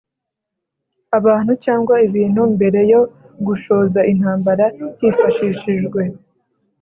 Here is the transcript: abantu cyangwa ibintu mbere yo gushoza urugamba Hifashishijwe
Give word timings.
abantu 1.17 1.51
cyangwa 1.63 1.95
ibintu 2.07 2.41
mbere 2.55 2.79
yo 2.91 3.01
gushoza 3.45 3.99
urugamba 4.09 4.51
Hifashishijwe 5.01 6.01